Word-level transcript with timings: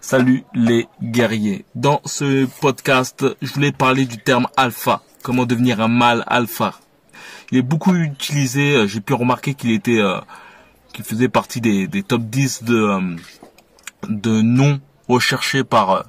Salut 0.00 0.44
les 0.54 0.88
guerriers. 1.02 1.64
Dans 1.74 2.00
ce 2.04 2.46
podcast, 2.60 3.24
je 3.42 3.52
voulais 3.52 3.72
parler 3.72 4.06
du 4.06 4.18
terme 4.18 4.48
alpha. 4.56 5.02
Comment 5.22 5.44
devenir 5.44 5.80
un 5.80 5.88
mâle 5.88 6.24
alpha. 6.26 6.74
Il 7.50 7.58
est 7.58 7.62
beaucoup 7.62 7.94
utilisé. 7.94 8.74
euh, 8.74 8.86
J'ai 8.86 9.00
pu 9.00 9.12
remarquer 9.12 9.54
qu'il 9.54 9.70
était, 9.72 9.98
euh, 10.00 10.18
qu'il 10.94 11.04
faisait 11.04 11.28
partie 11.28 11.60
des, 11.60 11.86
des 11.86 12.02
top 12.02 12.22
10 12.22 12.64
de 12.64 12.76
euh, 12.76 13.16
de 14.08 14.40
noms 14.40 14.80
recherchés 15.08 15.64
par 15.64 16.04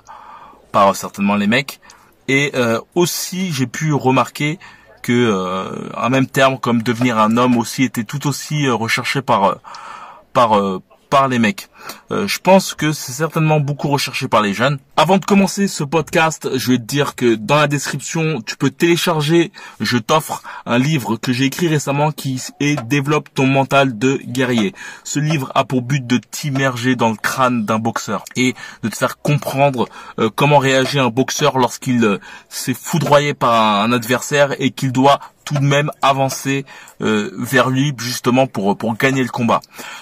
par 0.71 0.96
certainement 0.96 1.36
les 1.36 1.48
mecs. 1.48 1.82
Et 2.30 2.54
aussi, 2.96 3.52
j'ai 3.52 3.68
pu 3.68 3.92
remarquer 3.92 4.58
que 5.02 5.92
un 5.98 6.08
même 6.08 6.28
terme 6.28 6.58
comme 6.58 6.82
devenir 6.82 7.18
un 7.18 7.36
homme 7.36 7.58
aussi 7.58 7.84
était 7.84 8.05
tout 8.05 8.26
aussi 8.26 8.70
recherché 8.70 9.21
par 9.21 9.58
par 10.32 10.54
par 11.12 11.28
les 11.28 11.39
mecs. 11.39 11.68
Euh, 12.09 12.25
je 12.25 12.39
pense 12.39 12.73
que 12.73 12.94
c'est 12.94 13.12
certainement 13.12 13.59
beaucoup 13.59 13.89
recherché 13.89 14.27
par 14.27 14.41
les 14.41 14.54
jeunes. 14.54 14.80
Avant 14.96 15.18
de 15.18 15.26
commencer 15.26 15.68
ce 15.68 15.84
podcast, 15.84 16.49
je 16.55 16.72
vais 16.72 16.77
te 16.77 16.84
dire 16.84 17.16
que 17.16 17.35
dans 17.35 17.58
la 17.58 17.68
description, 17.68 18.41
tu 18.41 18.55
peux 18.55 18.70
télécharger, 18.70 19.52
je 19.82 19.98
t'offre 19.98 20.41
un 20.66 20.80
livre 20.80 21.18
que 21.18 21.34
j'ai 21.34 21.45
écrit 21.45 21.68
récemment 21.68 22.12
qui 22.12 22.41
est 22.59 22.82
Développe 22.88 23.30
ton 23.34 23.45
mental 23.45 23.98
de 23.98 24.20
guerrier. 24.26 24.73
Ce 25.04 25.20
livre 25.20 25.52
a 25.54 25.66
pour 25.66 25.82
but 25.82 26.05
de 26.08 26.18
t'immerger 26.18 26.95
dans 26.95 27.09
le 27.09 27.18
crâne 27.18 27.66
d'un 27.66 27.77
boxeur 27.77 28.23
et 28.38 28.55
de 28.84 28.90
te 28.90 28.96
faire 28.96 29.18
comprendre 29.18 29.90
euh, 30.18 30.30
comment 30.34 30.59
réagit 30.59 30.99
un 30.99 31.09
boxeur 31.09 31.57
lorsqu'il 31.57 32.04
euh, 32.05 32.20
s'est 32.48 32.73
foudroyé 32.73 33.34
par 33.34 33.54
un, 33.54 33.84
un 33.84 33.91
adversaire 33.91 34.55
et 34.59 34.71
qu'il 34.71 34.93
doit 34.93 35.20
tout 35.54 35.60
de 35.60 35.66
même 35.66 35.91
avancer 36.02 36.66
euh, 37.02 37.32
vers 37.38 37.70
lui 37.70 37.94
justement 37.98 38.48
pour 38.48 38.78
pour 38.78 38.96
gagner 38.96 39.23
le 39.23 39.30
combat. 39.30 39.62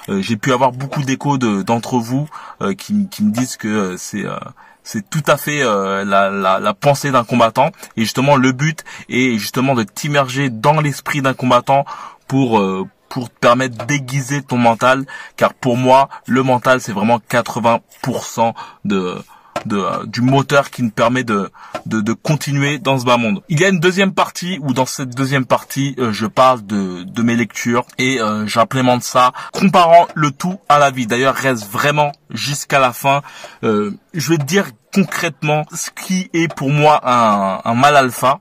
Euh, 0.09 0.22
j'ai 0.22 0.38
pu 0.38 0.53
avoir 0.53 0.72
beaucoup 0.72 1.02
d'échos 1.03 1.38
de- 1.38 1.63
d'entre 1.63 1.98
vous 1.98 2.27
euh, 2.62 2.73
qui, 2.73 3.08
qui 3.09 3.23
me 3.23 3.31
disent 3.31 3.58
que 3.58 3.67
euh, 3.67 3.98
c'est 3.98 4.25
euh, 4.25 4.38
c'est 4.84 5.08
tout 5.09 5.23
à 5.27 5.38
fait 5.38 5.62
euh, 5.62 6.05
la, 6.05 6.30
la, 6.30 6.59
la 6.59 6.73
pensée 6.73 7.12
d'un 7.12 7.23
combattant 7.23 7.72
et 7.97 8.02
justement 8.02 8.36
le 8.36 8.52
but 8.52 8.83
est 9.09 9.38
justement 9.38 9.75
de 9.75 9.83
t'immerger 9.83 10.50
dans 10.50 10.80
l'esprit 10.81 11.22
d'un 11.22 11.33
combattant 11.33 11.86
pour 12.28 12.59
euh, 12.59 12.88
pour 13.09 13.30
te 13.30 13.36
permettre 13.39 13.86
d'aiguiser 13.86 14.44
ton 14.44 14.58
mental 14.58 15.06
car 15.36 15.53
pour 15.56 15.78
moi 15.78 16.09
le 16.28 16.44
mental 16.44 16.80
c'est 16.80 16.91
vraiment 16.94 17.19
80% 17.30 18.53
de 18.86 19.16
de, 19.65 19.77
euh, 19.77 20.05
du 20.05 20.21
moteur 20.21 20.69
qui 20.69 20.83
me 20.83 20.89
permet 20.89 21.23
de, 21.23 21.52
de, 21.85 22.02
de 22.02 22.13
continuer 22.13 22.79
dans 22.79 22.99
ce 22.99 23.05
bas 23.05 23.17
monde. 23.17 23.41
Il 23.49 23.59
y 23.59 23.66
a 23.66 23.69
une 23.69 23.79
deuxième 23.79 24.13
partie 24.13 24.59
où 24.61 24.73
dans 24.73 24.85
cette 24.85 25.16
deuxième 25.16 25.45
partie, 25.45 25.95
euh, 25.99 26.11
je 26.11 26.25
parle 26.25 26.66
de, 26.66 27.03
de 27.03 27.21
mes 27.21 27.35
lectures 27.35 27.85
et 27.97 28.19
euh, 28.19 28.45
j'implémente 28.47 29.03
ça 29.03 29.31
comparant 29.51 30.07
le 30.16 30.31
tout 30.31 30.59
à 30.69 30.79
la 30.79 30.91
vie. 30.91 31.07
D'ailleurs, 31.07 31.35
reste 31.35 31.69
vraiment 31.69 32.11
jusqu'à 32.29 32.79
la 32.79 32.93
fin. 32.93 33.21
Euh, 33.63 33.91
je 34.13 34.29
vais 34.29 34.38
te 34.38 34.43
dire 34.43 34.67
concrètement 34.93 35.66
ce 35.73 35.89
qui 35.91 36.29
est 36.33 36.53
pour 36.53 36.69
moi 36.69 36.99
un, 37.03 37.61
un 37.63 37.75
mal 37.75 37.95
alpha, 37.95 38.39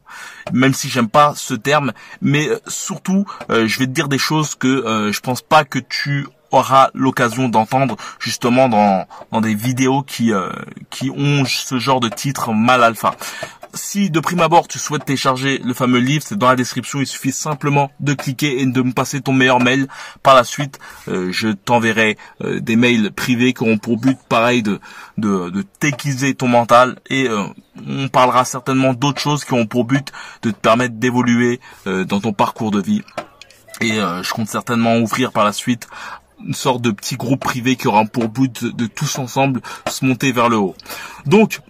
même 0.52 0.72
si 0.72 0.88
j'aime 0.88 1.08
pas 1.08 1.34
ce 1.36 1.54
terme, 1.54 1.92
mais 2.22 2.48
euh, 2.48 2.58
surtout, 2.66 3.26
euh, 3.50 3.66
je 3.66 3.78
vais 3.78 3.86
te 3.86 3.92
dire 3.92 4.08
des 4.08 4.18
choses 4.18 4.54
que 4.54 4.68
euh, 4.68 5.12
je 5.12 5.20
pense 5.20 5.42
pas 5.42 5.64
que 5.64 5.78
tu 5.78 6.26
aura 6.50 6.90
l'occasion 6.94 7.48
d'entendre 7.48 7.96
justement 8.18 8.68
dans, 8.68 9.06
dans 9.32 9.40
des 9.40 9.54
vidéos 9.54 10.02
qui, 10.02 10.32
euh, 10.32 10.50
qui 10.90 11.10
ont 11.10 11.44
ce 11.44 11.78
genre 11.78 12.00
de 12.00 12.08
titre 12.08 12.52
mal 12.52 12.82
alpha. 12.82 13.14
Si 13.74 14.08
de 14.10 14.18
prime 14.18 14.40
abord 14.40 14.66
tu 14.66 14.78
souhaites 14.78 15.04
télécharger 15.04 15.58
le 15.58 15.74
fameux 15.74 15.98
livre, 15.98 16.24
c'est 16.26 16.38
dans 16.38 16.48
la 16.48 16.56
description, 16.56 17.00
il 17.00 17.06
suffit 17.06 17.32
simplement 17.32 17.90
de 18.00 18.14
cliquer 18.14 18.60
et 18.60 18.66
de 18.66 18.82
me 18.82 18.92
passer 18.92 19.20
ton 19.20 19.34
meilleur 19.34 19.60
mail. 19.60 19.88
Par 20.22 20.34
la 20.34 20.42
suite, 20.42 20.78
euh, 21.08 21.30
je 21.32 21.48
t'enverrai 21.48 22.16
euh, 22.42 22.60
des 22.60 22.76
mails 22.76 23.12
privés 23.12 23.52
qui 23.52 23.62
auront 23.62 23.76
pour 23.76 23.98
but 23.98 24.18
pareil 24.28 24.62
de, 24.62 24.80
de, 25.18 25.50
de 25.50 26.32
ton 26.32 26.48
mental 26.48 26.98
et 27.10 27.28
on 27.86 28.08
parlera 28.08 28.44
certainement 28.44 28.94
d'autres 28.94 29.20
choses 29.20 29.44
qui 29.44 29.52
ont 29.52 29.66
pour 29.66 29.84
but 29.84 30.12
de 30.42 30.50
te 30.50 30.56
permettre 30.56 30.94
d'évoluer 30.96 31.60
dans 31.84 32.20
ton 32.20 32.32
parcours 32.32 32.70
de 32.70 32.80
vie. 32.80 33.02
Et 33.80 33.92
je 33.92 34.32
compte 34.32 34.48
certainement 34.48 34.96
ouvrir 34.96 35.30
par 35.30 35.44
la 35.44 35.52
suite 35.52 35.88
une 36.46 36.54
sorte 36.54 36.82
de 36.82 36.90
petit 36.90 37.16
groupe 37.16 37.40
privé 37.40 37.76
qui 37.76 37.88
aura 37.88 38.04
pour 38.04 38.28
but 38.28 38.64
de, 38.64 38.86
tous 38.86 39.18
ensemble 39.18 39.60
se 39.88 40.04
monter 40.04 40.32
vers 40.32 40.48
le 40.48 40.56
haut. 40.56 40.74
Donc, 41.26 41.60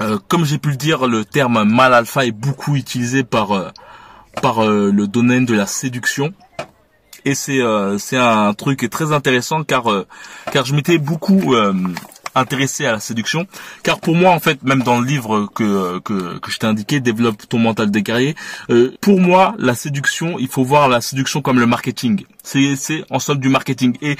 euh, 0.00 0.18
comme 0.28 0.44
j'ai 0.44 0.58
pu 0.58 0.70
le 0.70 0.76
dire, 0.76 1.06
le 1.06 1.24
terme 1.24 1.64
mal 1.64 1.94
alpha 1.94 2.26
est 2.26 2.32
beaucoup 2.32 2.76
utilisé 2.76 3.24
par 3.24 3.52
euh, 3.52 3.70
par 4.40 4.64
euh, 4.64 4.90
le 4.90 5.06
domaine 5.06 5.44
de 5.44 5.54
la 5.54 5.66
séduction. 5.66 6.32
Et 7.24 7.34
c'est 7.36 7.60
c'est 7.98 8.16
un 8.16 8.52
truc 8.52 8.90
très 8.90 9.12
intéressant 9.12 9.62
car 9.62 9.84
car 10.50 10.64
je 10.64 10.74
m'étais 10.74 10.98
beaucoup 10.98 11.54
intéressé 12.34 12.86
à 12.86 12.92
la 12.92 13.00
séduction. 13.00 13.46
Car 13.82 14.00
pour 14.00 14.14
moi 14.14 14.30
en 14.30 14.40
fait 14.40 14.62
même 14.62 14.82
dans 14.82 15.00
le 15.00 15.06
livre 15.06 15.46
que 15.54 15.98
que, 16.00 16.38
que 16.38 16.50
je 16.50 16.58
t'ai 16.58 16.66
indiqué 16.66 17.00
développe 17.00 17.48
ton 17.48 17.58
mental 17.58 17.90
des 17.90 18.02
guerriers 18.02 18.34
euh, 18.70 18.96
pour 19.00 19.20
moi 19.20 19.54
la 19.58 19.74
séduction 19.74 20.38
il 20.38 20.48
faut 20.48 20.64
voir 20.64 20.88
la 20.88 21.00
séduction 21.00 21.42
comme 21.42 21.58
le 21.58 21.66
marketing. 21.66 22.24
C'est 22.42 22.76
c'est 22.76 23.04
en 23.10 23.18
somme 23.18 23.38
du 23.38 23.48
marketing. 23.48 23.96
Et 24.02 24.16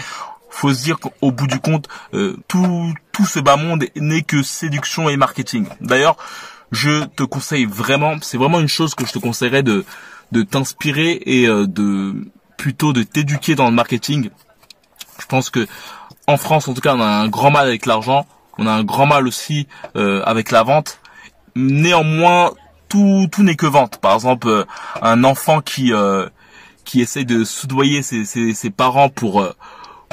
faut 0.51 0.75
se 0.75 0.83
dire 0.83 0.99
qu'au 0.99 1.33
bout 1.33 1.47
du 1.47 1.61
compte 1.61 1.89
euh, 2.15 2.37
tout 2.49 2.93
tout 3.13 3.25
ce 3.25 3.41
bas 3.41 3.57
monde 3.57 3.85
n'est 3.97 4.23
que 4.23 4.43
séduction 4.43 5.09
et 5.09 5.17
marketing. 5.17 5.67
D'ailleurs 5.81 6.17
je 6.71 7.05
te 7.05 7.23
conseille 7.23 7.65
vraiment 7.67 8.17
c'est 8.21 8.39
vraiment 8.39 8.61
une 8.61 8.69
chose 8.69 8.95
que 8.95 9.07
je 9.07 9.13
te 9.13 9.19
conseillerais 9.19 9.63
de 9.63 9.85
de 10.33 10.43
t'inspirer 10.43 11.21
et 11.27 11.47
euh, 11.47 11.67
de 11.67 12.15
plutôt 12.57 12.93
de 12.93 13.03
t'éduquer 13.03 13.55
dans 13.55 13.67
le 13.67 13.75
marketing. 13.75 14.31
Je 15.19 15.27
pense 15.27 15.51
que 15.51 15.67
en 16.27 16.37
France, 16.37 16.69
en 16.69 16.75
tout 16.75 16.81
cas, 16.81 16.95
on 16.95 17.01
a 17.01 17.07
un 17.07 17.29
grand 17.29 17.51
mal 17.51 17.67
avec 17.67 17.87
l'argent. 17.87 18.27
On 18.59 18.67
a 18.67 18.73
un 18.73 18.85
grand 18.85 19.07
mal 19.07 19.27
aussi 19.27 19.67
euh, 19.97 20.23
avec 20.25 20.51
la 20.51 20.63
vente. 20.63 21.01
Néanmoins, 21.57 22.53
tout, 22.89 23.29
tout 23.31 23.43
n'est 23.43 23.57
que 23.57 23.67
vente. 23.67 23.99
Par 23.99 24.15
exemple, 24.15 24.49
euh, 24.49 24.65
un 25.01 25.25
enfant 25.25 25.61
qui 25.61 25.93
euh, 25.93 26.29
qui 26.85 27.01
essaie 27.01 27.25
de 27.25 27.45
soudoyer 27.45 28.03
ses, 28.03 28.25
ses, 28.25 28.55
ses 28.55 28.71
parents 28.71 29.09
pour 29.09 29.41
euh, 29.41 29.53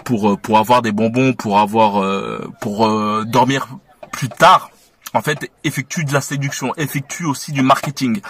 pour 0.05 0.31
euh, 0.31 0.37
pour 0.37 0.57
avoir 0.57 0.81
des 0.81 0.91
bonbons, 0.91 1.33
pour 1.33 1.59
avoir 1.59 2.01
euh, 2.01 2.49
pour 2.61 2.89
dormir 3.25 3.67
plus 4.11 4.29
tard. 4.29 4.71
En 5.13 5.21
fait, 5.21 5.51
effectue 5.63 6.03
de 6.03 6.13
la 6.13 6.21
séduction, 6.21 6.73
effectue 6.75 7.25
aussi 7.25 7.51
du 7.51 7.63
marketing. 7.63 8.21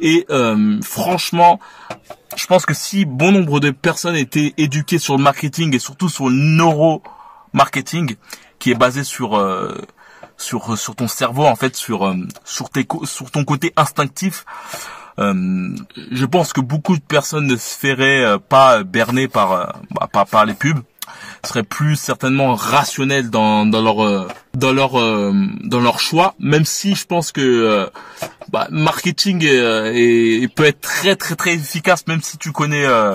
Et 0.00 0.26
euh, 0.30 0.80
franchement, 0.80 1.58
je 2.36 2.46
pense 2.46 2.66
que 2.66 2.74
si 2.74 3.04
bon 3.04 3.32
nombre 3.32 3.58
de 3.58 3.70
personnes 3.70 4.14
étaient 4.14 4.54
éduquées 4.56 4.98
sur 4.98 5.16
le 5.16 5.22
marketing 5.22 5.74
et 5.74 5.80
surtout 5.80 6.08
sur 6.08 6.28
le 6.28 6.36
neuro-marketing, 6.36 8.16
qui 8.60 8.70
est 8.70 8.76
basé 8.76 9.02
sur 9.02 9.36
euh, 9.36 9.76
sur 10.36 10.78
sur 10.78 10.94
ton 10.94 11.08
cerveau 11.08 11.46
en 11.46 11.56
fait, 11.56 11.74
sur 11.74 12.06
euh, 12.06 12.14
sur 12.44 12.70
ton 12.70 13.44
côté 13.44 13.72
instinctif, 13.76 14.44
je 15.18 16.26
pense 16.26 16.52
que 16.52 16.60
beaucoup 16.60 16.96
de 16.96 17.02
personnes 17.02 17.46
ne 17.46 17.56
se 17.56 17.76
feraient 17.76 18.38
pas 18.48 18.82
berner 18.82 19.28
par, 19.28 19.80
bah, 19.90 20.08
par 20.26 20.44
les 20.44 20.54
pubs 20.54 20.80
seraient 21.44 21.62
plus 21.62 21.96
certainement 21.96 22.54
rationnels 22.54 23.30
dans 23.30 23.66
dans 23.66 23.82
leur 23.82 24.04
euh, 24.04 24.28
dans 24.54 24.72
leur 24.72 24.98
euh, 25.00 25.32
dans 25.62 25.80
leur 25.80 26.00
choix 26.00 26.34
même 26.38 26.64
si 26.64 26.94
je 26.94 27.04
pense 27.06 27.32
que 27.32 27.40
euh, 27.40 27.86
bah, 28.50 28.66
marketing 28.70 29.44
euh, 29.46 29.92
est- 29.94 30.48
peut 30.54 30.64
être 30.64 30.80
très 30.80 31.16
très 31.16 31.34
très 31.36 31.54
efficace 31.54 32.06
même 32.06 32.22
si 32.22 32.38
tu 32.38 32.52
connais 32.52 32.84
euh, 32.84 33.14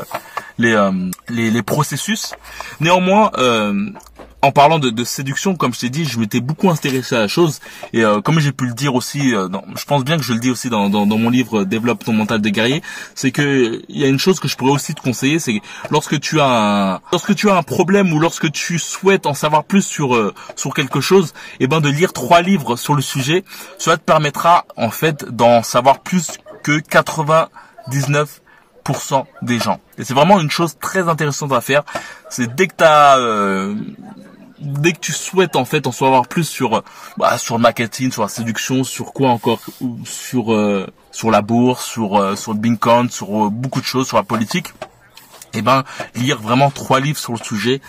les, 0.58 0.76
les 1.30 1.52
les 1.52 1.64
processus. 1.64 2.34
Néanmoins 2.80 3.32
en 4.42 4.52
parlant 4.52 4.80
de, 4.80 5.04
séduction, 5.04 5.56
comme 5.56 5.74
je 5.74 5.80
t'ai 5.80 5.90
dit, 5.90 6.06
je 6.06 6.20
m'étais 6.20 6.40
beaucoup 6.40 6.70
intéressé 6.70 7.16
à 7.16 7.20
la 7.20 7.28
chose 7.28 7.60
et 7.94 8.04
euh, 8.04 8.22
comme 8.22 8.40
j'ai 8.40 8.52
pu 8.52 8.68
le 8.68 8.74
dire 8.74 8.96
aussi, 8.96 9.36
euh, 9.36 9.50
je 9.76 9.86
pense 9.86 10.04
bien 10.04 10.18
que 10.18 10.24
je 10.24 10.34
le 10.34 10.40
dis 10.40 10.50
aussi 10.50 10.70
dans, 10.70 10.90
mon 10.90 11.30
livre 11.30 11.62
euh, 11.62 11.66
Développe 11.66 12.04
ton 12.04 12.14
mental 12.14 12.42
de 12.42 12.50
guerrier, 12.50 12.82
c'est 13.16 13.32
que 13.32 13.82
il 13.90 13.98
y 13.98 14.04
a 14.04 14.08
une 14.08 14.20
chose 14.20 14.40
que 14.40 14.48
je 14.48 14.56
pourrais 14.56 14.72
aussi 14.72 14.96
te 14.96 15.02
conseiller, 15.02 15.40
c'est 15.40 15.60
que 15.60 15.66
lorsque 15.92 16.20
tu 16.20 16.40
as 16.40 16.46
un, 16.46 17.02
lorsque 17.12 17.36
tu 17.36 17.50
as 17.50 17.58
un 17.58 17.64
problème 17.64 18.14
ou 18.14 18.20
lorsque 18.20 18.52
tu 18.52 18.80
souhaites 18.80 19.26
en 19.26 19.34
savoir 19.34 19.64
plus 19.64 19.82
sur 19.82 20.34
sur 20.56 20.74
quelque 20.74 21.02
chose, 21.02 21.34
et 21.60 21.68
ben 21.68 21.82
de 21.82 21.90
lire 21.90 22.14
trois 22.14 22.42
livres 22.42 22.76
sur 22.76 22.96
le 22.96 23.02
sujet, 23.02 23.44
cela 23.78 23.98
te 23.98 24.04
permettra 24.04 24.66
en 24.78 24.90
fait 24.90 25.26
d'en 25.26 25.64
savoir 25.64 26.00
plus 26.00 26.38
que 26.64 26.80
99% 26.80 27.50
des 29.42 29.60
gens. 29.60 29.80
Et 29.98 30.04
c'est 30.04 30.14
vraiment 30.14 30.40
une 30.40 30.50
chose 30.50 30.78
très 30.80 31.08
intéressante 31.08 31.52
à 31.52 31.62
faire. 31.62 31.84
C'est 32.30 32.54
dès 32.56 32.68
que 32.68 32.76
t'as 32.78 33.20
euh, 33.20 33.76
dès 34.62 34.94
que 34.94 35.00
tu 35.00 35.12
souhaites 35.12 35.56
en 35.56 35.66
fait 35.66 35.88
en 35.88 35.92
savoir 35.92 36.28
plus 36.28 36.44
sur 36.44 36.84
bah, 37.18 37.38
sur 37.38 37.56
le 37.58 37.62
marketing, 37.62 38.12
sur 38.12 38.22
la 38.22 38.28
séduction, 38.28 38.84
sur 38.84 39.14
quoi 39.14 39.30
encore, 39.30 39.60
sur 40.06 40.54
euh, 40.54 40.88
sur 41.12 41.32
la 41.32 41.42
bourse, 41.42 41.86
sur 41.86 42.18
euh, 42.18 42.36
sur 42.36 42.54
le 42.54 42.60
Bitcoin, 42.60 43.10
sur 43.10 43.46
euh, 43.46 43.50
beaucoup 43.50 43.82
de 43.82 43.86
choses, 43.86 44.08
sur 44.08 44.18
la 44.18 44.24
politique. 44.24 44.68
Et 45.54 45.64
ben 45.64 45.84
lire 46.16 46.40
vraiment 46.40 46.70
trois 46.70 47.00
livres 47.00 47.18
sur 47.18 47.34
le 47.34 47.40
sujet. 47.40 47.82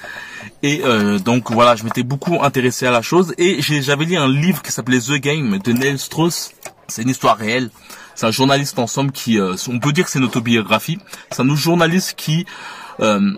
Et 0.63 0.81
euh, 0.85 1.19
donc 1.19 1.51
voilà, 1.51 1.77
je 1.77 1.85
m'étais 1.85 2.03
beaucoup 2.03 2.43
intéressé 2.43 2.87
à 2.87 2.91
la 2.91 3.03
chose 3.03 3.35
et 3.37 3.61
j'avais 3.61 4.07
lu 4.07 4.17
un 4.17 4.29
livre 4.29 4.63
qui 4.63 4.73
s'appelait 4.73 5.01
The 5.01 5.21
Game 5.21 5.59
de 5.59 5.73
Neil 5.73 5.99
Strauss. 5.99 6.53
C'est 6.89 7.03
une 7.03 7.11
histoire 7.11 7.37
réelle. 7.37 7.71
C'est 8.15 8.27
un 8.27 8.31
journaliste 8.31 8.79
en 8.79 8.87
somme 8.87 9.13
qui, 9.13 9.39
euh, 9.39 9.55
on 9.69 9.79
peut 9.79 9.93
dire 9.93 10.05
que 10.05 10.11
c'est 10.11 10.19
une 10.19 10.25
autobiographie. 10.25 10.99
C'est 11.31 11.43
un 11.43 11.55
journaliste 11.55 12.15
qui 12.17 12.45
euh, 13.01 13.33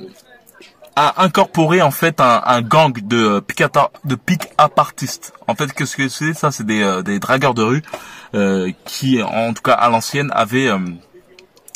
a 0.97 1.23
incorporé 1.25 1.83
en 1.83 1.91
fait 1.91 2.21
un, 2.21 2.63
gang 2.63 2.93
de 2.93 3.41
pick 3.41 3.63
de 4.05 4.15
pick. 4.15 4.49
En 4.59 5.55
fait, 5.55 5.73
qu'est-ce 5.73 5.97
que 5.97 6.09
c'est? 6.09 6.35
Ça 6.35 6.51
C'est 6.51 6.67
des, 6.67 7.03
des 7.05 7.19
dragueurs 7.19 7.55
de 7.55 7.63
rue 7.63 7.83
qui, 8.85 9.23
en 9.23 9.53
tout 9.53 9.63
cas 9.63 9.75
à 9.75 9.89
l'ancienne, 9.89 10.31
avaient 10.35 10.71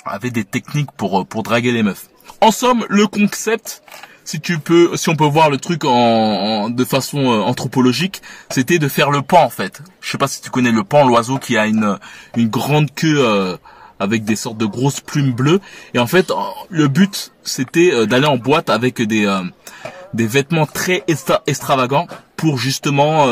avaient 0.04 0.30
des 0.30 0.44
techniques 0.44 0.92
pour 0.92 1.26
pour 1.26 1.42
draguer 1.42 1.72
les 1.72 1.82
meufs. 1.82 2.08
En 2.40 2.50
somme, 2.50 2.84
le 2.88 3.06
concept, 3.06 3.82
si 4.26 4.40
tu 4.40 4.58
peux, 4.58 4.96
si 4.96 5.08
on 5.08 5.16
peut 5.16 5.24
voir 5.24 5.50
le 5.50 5.56
truc 5.56 5.84
en, 5.84 6.68
de 6.68 6.84
façon 6.84 7.18
euh, 7.18 7.40
anthropologique, 7.40 8.22
c'était 8.50 8.78
de 8.78 8.88
faire 8.88 9.10
le 9.10 9.22
pan 9.22 9.42
en 9.44 9.50
fait. 9.50 9.82
Je 10.00 10.10
sais 10.10 10.18
pas 10.18 10.28
si 10.28 10.42
tu 10.42 10.50
connais 10.50 10.72
le 10.72 10.84
pan, 10.84 11.06
l'oiseau 11.06 11.38
qui 11.38 11.56
a 11.56 11.66
une 11.66 11.98
une 12.36 12.48
grande 12.48 12.92
queue 12.94 13.18
euh, 13.18 13.56
avec 13.98 14.24
des 14.24 14.36
sortes 14.36 14.58
de 14.58 14.66
grosses 14.66 15.00
plumes 15.00 15.32
bleues. 15.32 15.60
Et 15.94 15.98
en 15.98 16.06
fait, 16.06 16.32
le 16.68 16.88
but 16.88 17.32
c'était 17.42 17.92
euh, 17.92 18.06
d'aller 18.06 18.26
en 18.26 18.36
boîte 18.36 18.70
avec 18.70 19.02
des 19.02 19.26
des 20.14 20.26
vêtements 20.26 20.66
très 20.66 21.04
extravagants 21.46 22.06
pour 22.36 22.58
justement 22.58 23.26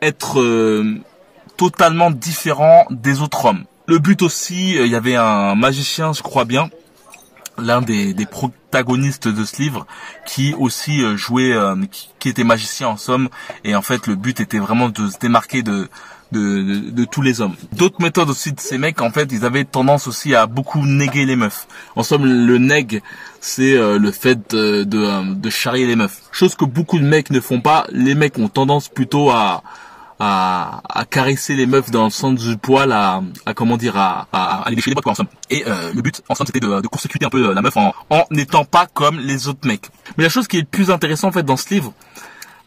être 0.00 0.42
totalement 1.56 2.10
différent 2.10 2.86
des 2.90 3.20
autres 3.20 3.44
hommes. 3.44 3.64
Le 3.86 3.98
but 3.98 4.22
aussi, 4.22 4.76
il 4.76 4.86
y 4.86 4.94
avait 4.94 5.16
un 5.16 5.54
magicien, 5.54 6.12
je 6.12 6.22
crois 6.22 6.44
bien, 6.44 6.70
l'un 7.58 7.82
des, 7.82 8.14
des, 8.14 8.26
protagonistes 8.26 9.28
de 9.28 9.44
ce 9.44 9.60
livre 9.60 9.86
qui 10.26 10.54
aussi 10.54 11.02
euh, 11.02 11.16
jouait 11.16 11.52
euh, 11.52 11.76
qui, 12.18 12.28
était 12.28 12.44
magicien 12.44 12.88
en 12.88 12.96
somme 12.96 13.28
et 13.64 13.74
en 13.74 13.82
fait 13.82 14.06
le 14.06 14.14
but 14.14 14.40
était 14.40 14.58
vraiment 14.58 14.88
de 14.88 15.08
se 15.08 15.18
démarquer 15.18 15.62
de 15.62 15.88
de, 16.32 16.90
de, 16.90 17.04
tous 17.04 17.22
les 17.22 17.40
hommes. 17.40 17.54
D'autres 17.72 18.00
méthodes 18.00 18.30
aussi 18.30 18.52
de 18.52 18.60
ces 18.60 18.78
mecs, 18.78 19.00
en 19.00 19.10
fait, 19.10 19.28
ils 19.32 19.44
avaient 19.44 19.64
tendance 19.64 20.06
aussi 20.06 20.34
à 20.34 20.46
beaucoup 20.46 20.84
néguer 20.84 21.26
les 21.26 21.36
meufs. 21.36 21.66
En 21.96 22.02
somme, 22.02 22.24
le 22.24 22.58
neg, 22.58 23.02
c'est 23.40 23.76
euh, 23.76 23.98
le 23.98 24.10
fait 24.10 24.38
de, 24.50 24.84
de, 24.84 25.34
de 25.34 25.50
charrier 25.50 25.86
les 25.86 25.96
meufs. 25.96 26.22
Chose 26.32 26.54
que 26.54 26.64
beaucoup 26.64 26.98
de 26.98 27.04
mecs 27.04 27.30
ne 27.30 27.40
font 27.40 27.60
pas. 27.60 27.86
Les 27.90 28.14
mecs 28.14 28.38
ont 28.38 28.48
tendance 28.48 28.88
plutôt 28.88 29.30
à, 29.30 29.62
à, 30.18 31.04
caresser 31.10 31.54
les 31.54 31.66
meufs 31.66 31.90
dans 31.90 32.04
le 32.04 32.10
sens 32.10 32.34
du 32.34 32.56
poil, 32.56 32.92
à, 32.92 33.22
à 33.46 33.54
comment 33.54 33.76
dire, 33.76 33.96
à, 33.96 34.28
à, 34.32 34.64
les 34.70 34.76
déchirer 34.76 34.94
les 34.94 35.02
quoi. 35.02 35.14
Et 35.50 35.64
euh, 35.66 35.92
le 35.92 36.02
but, 36.02 36.22
en 36.28 36.34
somme, 36.34 36.46
c'était 36.46 36.60
de, 36.60 36.68
de 36.68 37.24
un 37.24 37.30
peu 37.30 37.48
euh, 37.48 37.54
la 37.54 37.62
meuf 37.62 37.76
en 37.76 37.92
n'étant 38.30 38.64
pas 38.64 38.86
comme 38.86 39.18
les 39.18 39.48
autres 39.48 39.66
mecs. 39.66 39.88
Mais 40.16 40.24
la 40.24 40.30
chose 40.30 40.46
qui 40.46 40.58
est 40.58 40.60
le 40.60 40.66
plus 40.66 40.90
intéressant 40.90 41.28
en 41.28 41.32
fait 41.32 41.42
dans 41.42 41.56
ce 41.56 41.72
livre, 41.74 41.92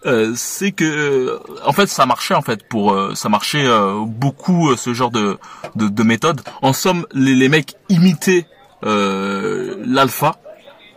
euh, 0.06 0.34
c'est 0.36 0.72
que 0.72 1.40
en 1.66 1.72
fait 1.74 1.88
ça 1.88 2.06
marchait 2.06 2.36
en 2.36 2.42
fait 2.42 2.68
pour 2.68 2.98
ça 3.16 3.30
marchait 3.30 3.68
beaucoup 4.06 4.75
ce 4.75 4.94
genre 4.94 5.12
de, 5.12 5.38
de, 5.75 5.88
de 5.88 6.04
méthode. 6.04 6.42
En 6.62 6.74
somme, 6.74 7.06
les, 7.13 7.36
les 7.36 7.50
mecs 7.50 7.75
imitaient 7.90 8.48
l'alpha, 8.84 10.36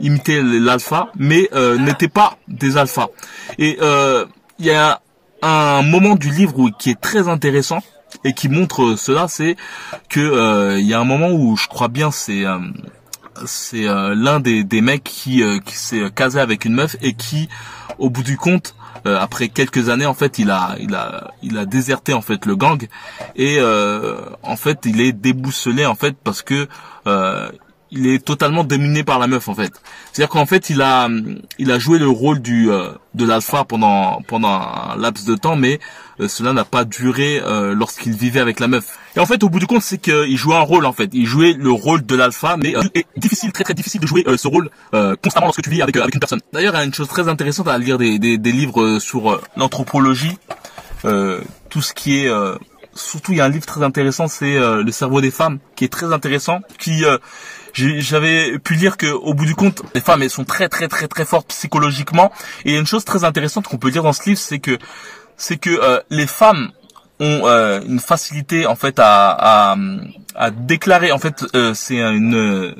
imitaient 0.00 0.42
l'alpha, 0.42 1.10
mais 1.16 1.48
n'étaient 1.78 2.08
pas 2.08 2.38
des 2.48 2.76
alphas. 2.76 3.08
Et 3.58 3.78
il 4.58 4.66
y 4.66 4.70
a 4.70 5.00
un 5.42 5.82
moment 5.82 6.16
du 6.16 6.30
livre 6.30 6.70
qui 6.78 6.90
est 6.90 7.00
très 7.00 7.28
intéressant 7.28 7.82
et 8.24 8.32
qui 8.32 8.48
montre 8.48 8.96
cela, 8.96 9.28
c'est 9.28 9.56
que 10.08 10.20
euh, 10.20 10.78
il 10.80 10.86
y 10.86 10.94
a 10.94 11.00
un 11.00 11.04
moment 11.04 11.30
où 11.30 11.56
je 11.56 11.68
crois 11.68 11.88
bien 11.88 12.10
c'est 12.10 12.44
euh, 12.44 12.58
c'est 13.44 13.86
euh, 13.86 14.14
l'un 14.16 14.40
des, 14.40 14.64
des 14.64 14.80
mecs 14.80 15.04
qui, 15.04 15.42
qui 15.64 15.76
s'est 15.76 16.10
casé 16.10 16.40
avec 16.40 16.64
une 16.64 16.74
meuf 16.74 16.96
et 17.02 17.12
qui 17.12 17.48
au 17.98 18.10
bout 18.10 18.22
du 18.22 18.36
compte 18.36 18.74
après 19.04 19.48
quelques 19.48 19.88
années 19.88 20.06
en 20.06 20.14
fait 20.14 20.38
il 20.38 20.50
a 20.50 20.76
il 20.80 20.94
a 20.94 21.32
il 21.42 21.58
a 21.58 21.66
déserté 21.66 22.12
en 22.12 22.22
fait 22.22 22.46
le 22.46 22.56
gang. 22.56 22.86
Et 23.36 23.58
en 24.42 24.56
fait 24.56 24.80
il 24.84 25.00
est 25.00 25.12
déboussolé 25.12 25.86
en 25.86 25.94
fait 25.94 26.16
parce 26.22 26.42
que 26.42 26.68
il 27.90 28.06
est 28.06 28.24
totalement 28.24 28.64
dominé 28.64 29.02
par 29.02 29.18
la 29.18 29.26
meuf 29.26 29.48
en 29.48 29.54
fait. 29.54 29.72
C'est-à-dire 30.12 30.30
qu'en 30.30 30.46
fait 30.46 30.70
il 30.70 30.82
a 30.82 31.08
il 31.58 31.70
a 31.70 31.78
joué 31.78 31.98
le 31.98 32.08
rôle 32.08 32.40
du 32.40 32.70
euh, 32.70 32.90
de 33.14 33.24
l'alpha 33.24 33.64
pendant 33.64 34.20
pendant 34.26 34.48
un 34.48 34.96
laps 34.96 35.24
de 35.24 35.34
temps, 35.34 35.56
mais 35.56 35.80
euh, 36.20 36.28
cela 36.28 36.52
n'a 36.52 36.64
pas 36.64 36.84
duré 36.84 37.40
euh, 37.42 37.74
lorsqu'il 37.74 38.12
vivait 38.12 38.40
avec 38.40 38.60
la 38.60 38.68
meuf. 38.68 38.98
Et 39.16 39.20
en 39.20 39.26
fait 39.26 39.42
au 39.42 39.48
bout 39.48 39.58
du 39.58 39.66
compte 39.66 39.82
c'est 39.82 39.98
qu'il 39.98 40.36
jouait 40.36 40.56
un 40.56 40.60
rôle 40.60 40.86
en 40.86 40.92
fait. 40.92 41.10
Il 41.12 41.26
jouait 41.26 41.54
le 41.54 41.70
rôle 41.70 42.04
de 42.04 42.14
l'alpha, 42.14 42.56
mais 42.56 42.74
c'est 42.94 43.06
difficile 43.16 43.52
très 43.52 43.64
très 43.64 43.74
difficile 43.74 44.00
de 44.00 44.06
jouer 44.06 44.24
ce 44.36 44.48
rôle 44.48 44.70
constamment 45.22 45.46
lorsque 45.46 45.62
tu 45.62 45.70
vis 45.70 45.82
avec 45.82 45.96
avec 45.96 46.14
une 46.14 46.20
personne. 46.20 46.40
D'ailleurs 46.52 46.74
il 46.74 46.78
y 46.78 46.80
a 46.80 46.84
une 46.84 46.94
chose 46.94 47.08
très 47.08 47.28
intéressante 47.28 47.68
à 47.68 47.78
lire 47.78 47.98
des 47.98 48.18
des, 48.18 48.38
des 48.38 48.52
livres 48.52 48.98
sur 48.98 49.40
l'anthropologie, 49.56 50.36
tout 51.02 51.82
ce 51.82 51.94
qui 51.94 52.18
est 52.18 52.30
surtout 52.94 53.32
il 53.32 53.38
y 53.38 53.40
a 53.40 53.44
un 53.44 53.48
livre 53.48 53.66
très 53.66 53.82
intéressant, 53.82 54.28
c'est 54.28 54.58
Le 54.58 54.90
cerveau 54.92 55.20
des 55.20 55.30
femmes, 55.30 55.58
qui 55.76 55.84
est 55.84 55.92
très 55.92 56.12
intéressant, 56.12 56.60
qui 56.78 57.04
j'avais 58.00 58.58
pu 58.58 58.74
lire 58.74 58.96
que 58.96 59.06
au 59.06 59.34
bout 59.34 59.46
du 59.46 59.54
compte, 59.54 59.82
les 59.94 60.00
femmes 60.00 60.22
elles 60.22 60.30
sont 60.30 60.44
très 60.44 60.68
très 60.68 60.88
très 60.88 61.08
très 61.08 61.24
fortes 61.24 61.48
psychologiquement. 61.48 62.32
Et 62.64 62.70
il 62.70 62.74
y 62.74 62.76
a 62.76 62.80
une 62.80 62.86
chose 62.86 63.04
très 63.04 63.24
intéressante 63.24 63.66
qu'on 63.66 63.78
peut 63.78 63.90
lire 63.90 64.02
dans 64.02 64.12
ce 64.12 64.28
livre, 64.28 64.40
c'est 64.40 64.58
que 64.58 64.78
c'est 65.36 65.56
que 65.56 65.70
euh, 65.70 66.00
les 66.10 66.26
femmes 66.26 66.70
ont 67.20 67.42
euh, 67.46 67.80
une 67.86 68.00
facilité 68.00 68.66
en 68.66 68.76
fait 68.76 68.98
à, 68.98 69.72
à, 69.72 69.76
à 70.34 70.50
déclarer 70.50 71.12
en 71.12 71.18
fait 71.18 71.44
euh, 71.54 71.74
c'est 71.74 72.00
une 72.00 72.74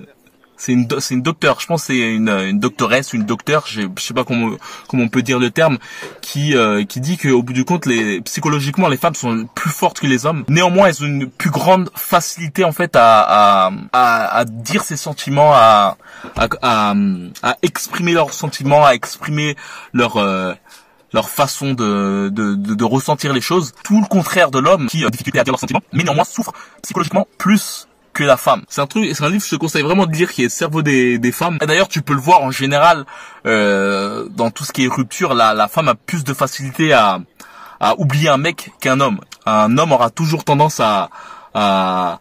c'est 0.59 0.73
une 0.73 0.87
c'est 1.01 1.15
une 1.15 1.23
docteur 1.23 1.61
je 1.61 1.67
pense 1.67 1.85
c'est 1.85 1.97
une 1.97 2.29
une 2.29 2.59
doctoresse 2.59 3.13
une 3.13 3.25
docteur 3.25 3.67
je 3.67 3.83
sais 3.97 4.15
pas 4.15 4.25
comment 4.25 4.57
comment 4.89 5.05
on 5.05 5.09
peut 5.09 5.23
dire 5.23 5.39
le 5.39 5.51
terme 5.51 5.79
qui 6.21 6.57
euh, 6.57 6.85
qui 6.85 7.01
dit 7.01 7.17
qu'au 7.17 7.43
bout 7.43 7.53
du 7.53 7.65
compte 7.65 7.87
les 7.87 8.21
psychologiquement 8.21 8.89
les 8.89 8.97
femmes 8.97 9.15
sont 9.15 9.49
plus 9.55 9.71
fortes 9.71 10.01
que 10.01 10.07
les 10.07 10.27
hommes. 10.27 10.45
Néanmoins 10.49 10.89
elles 10.89 11.03
ont 11.03 11.07
une 11.07 11.31
plus 11.31 11.51
grande 11.51 11.91
facilité 11.95 12.65
en 12.65 12.73
fait 12.73 12.97
à 12.97 13.71
à, 13.93 14.39
à, 14.39 14.45
dire 14.45 14.83
ses 14.83 14.97
sentiments 14.97 15.53
à 15.55 15.97
à, 16.37 16.49
à, 16.63 16.95
à 17.43 17.57
exprimer 17.63 18.13
leurs 18.13 18.35
sentiments 18.35 18.85
à 18.85 18.95
exprimer 18.95 19.57
leur 19.93 20.17
euh, 20.17 20.53
leur 21.15 21.31
façon 21.31 21.73
de, 21.73 22.29
de, 22.29 22.55
de, 22.55 22.75
de, 22.75 22.85
ressentir 22.85 23.33
les 23.33 23.41
choses, 23.41 23.73
tout 23.83 23.99
le 23.99 24.07
contraire 24.07 24.51
de 24.51 24.59
l'homme 24.59 24.89
qui 24.89 25.07
a 25.07 25.09
difficulté 25.09 25.39
à 25.39 25.45
dire 25.45 25.53
leurs 25.53 25.61
sentiments, 25.61 25.81
mais 25.95 26.05
néanmoins 26.05 26.25
souffre 26.25 26.53
psychologiquement 26.83 27.27
plus 27.39 27.88
que 28.19 28.25
la 28.25 28.37
femme. 28.37 28.63
C'est 28.69 28.81
un 28.81 28.89
truc, 28.89 29.15
c'est 29.15 29.23
un 29.23 29.31
livre, 29.31 29.45
je 29.45 29.51
te 29.51 29.57
conseille 29.57 29.83
vraiment 29.83 30.05
de 30.05 30.13
lire 30.13 30.33
qui 30.33 30.43
est 30.43 30.49
cerveau 30.49 30.83
des, 30.83 31.19
des 31.19 31.31
femmes. 31.31 31.59
Et 31.63 31.67
d'ailleurs, 31.67 31.87
tu 31.87 32.03
peux 32.03 32.15
le 32.15 32.21
voir 32.21 32.43
en 32.43 32.51
général 32.51 33.07
euh, 33.47 34.27
dans 34.31 34.51
tout 34.51 34.65
ce 34.65 34.73
qui 34.73 34.85
est 34.87 34.89
rupture, 34.89 35.35
la, 35.35 35.55
la 35.55 35.69
femme 35.69 35.87
a 35.87 35.95
plus 35.95 36.25
de 36.25 36.35
facilité 36.35 36.93
à, 36.93 37.21
à 37.79 37.95
oublier 37.99 38.29
un 38.29 38.37
mec 38.37 38.73
qu'un 38.81 38.99
homme. 38.99 39.21
Un 39.47 39.79
homme 39.79 39.93
aura 39.93 40.11
toujours 40.11 40.43
tendance 40.43 40.81
à, 40.81 41.11
à, 41.55 42.19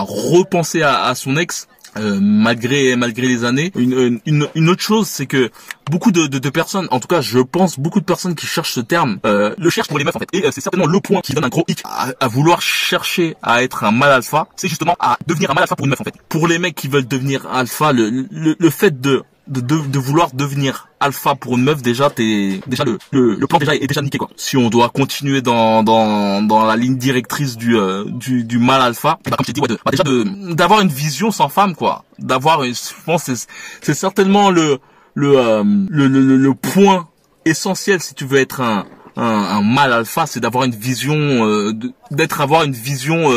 repenser 0.00 0.82
à 0.82 1.14
son 1.14 1.36
ex 1.36 1.68
euh, 1.96 2.18
malgré 2.20 2.96
malgré 2.96 3.26
les 3.26 3.44
années. 3.44 3.72
Une, 3.76 4.20
une, 4.26 4.48
une 4.54 4.68
autre 4.68 4.82
chose, 4.82 5.08
c'est 5.08 5.26
que 5.26 5.50
beaucoup 5.90 6.12
de, 6.12 6.26
de, 6.26 6.38
de, 6.38 6.50
personnes, 6.50 6.88
en 6.90 7.00
tout 7.00 7.08
cas, 7.08 7.20
je 7.20 7.38
pense 7.38 7.78
beaucoup 7.78 8.00
de 8.00 8.04
personnes 8.04 8.34
qui 8.34 8.46
cherchent 8.46 8.72
ce 8.72 8.80
terme, 8.80 9.18
euh, 9.26 9.54
le 9.58 9.70
cherchent 9.70 9.88
pour 9.88 9.98
les 9.98 10.04
meufs 10.04 10.16
en 10.16 10.20
fait. 10.20 10.28
Et 10.32 10.44
euh, 10.44 10.50
c'est 10.52 10.60
certainement 10.60 10.86
le 10.86 11.00
point 11.00 11.20
qui 11.20 11.32
donne 11.32 11.44
un 11.44 11.48
gros 11.48 11.64
hic 11.68 11.80
à, 11.84 12.12
à, 12.20 12.28
vouloir 12.28 12.62
chercher 12.62 13.36
à 13.42 13.62
être 13.62 13.84
un 13.84 13.90
mal 13.90 14.10
alpha, 14.10 14.48
c'est 14.56 14.68
justement 14.68 14.96
à 14.98 15.18
devenir 15.26 15.50
un 15.50 15.54
mal 15.54 15.62
alpha 15.62 15.76
pour 15.76 15.86
une 15.86 15.90
meuf 15.90 16.00
en 16.00 16.04
fait. 16.04 16.14
Pour 16.28 16.48
les 16.48 16.58
mecs 16.58 16.74
qui 16.74 16.88
veulent 16.88 17.08
devenir 17.08 17.46
alpha, 17.46 17.92
le, 17.92 18.10
le, 18.30 18.56
le 18.58 18.70
fait 18.70 19.00
de 19.00 19.22
de, 19.46 19.60
de, 19.60 19.98
vouloir 19.98 20.32
devenir 20.32 20.88
alpha 21.00 21.34
pour 21.34 21.56
une 21.56 21.64
meuf 21.64 21.82
déjà 21.82 22.08
t'es 22.08 22.60
déjà 22.66 22.84
le, 22.84 22.98
le, 23.12 23.46
plan 23.46 23.58
déjà 23.58 23.74
est 23.74 23.86
déjà 23.86 24.00
niqué 24.00 24.16
quoi. 24.16 24.30
Si 24.36 24.56
on 24.56 24.70
doit 24.70 24.88
continuer 24.88 25.42
dans 25.42 25.82
dans, 25.82 26.40
dans 26.42 26.64
la 26.64 26.76
ligne 26.76 26.96
directrice 26.96 27.56
du 27.56 27.76
euh, 27.76 28.04
du, 28.06 28.44
du 28.44 28.58
mal 28.58 28.80
alpha 28.80 29.18
bah 29.24 29.36
comme 29.36 29.44
tu 29.44 29.52
dit 29.52 29.60
bah, 29.60 29.76
déjà 29.90 30.02
de 30.02 30.54
d'avoir 30.54 30.80
une 30.80 30.88
vision 30.88 31.30
sans 31.30 31.48
femme 31.48 31.74
quoi. 31.74 32.04
D'avoir 32.18 32.64
je 32.64 32.72
pense 33.04 33.24
c'est 33.24 33.46
c'est 33.82 33.94
certainement 33.94 34.50
le 34.50 34.78
le, 35.14 35.38
euh, 35.38 35.62
le, 35.90 36.08
le 36.08 36.36
le 36.36 36.54
point 36.54 37.08
essentiel 37.44 38.00
si 38.00 38.14
tu 38.14 38.24
veux 38.24 38.38
être 38.38 38.62
un 38.62 38.86
un, 39.16 39.22
un 39.24 39.62
mal 39.62 39.92
alpha 39.92 40.26
c'est 40.26 40.40
d'avoir 40.40 40.64
une 40.64 40.74
vision 40.74 41.14
euh, 41.16 41.72
d'être 42.10 42.40
avoir 42.40 42.62
une 42.62 42.72
vision 42.72 43.30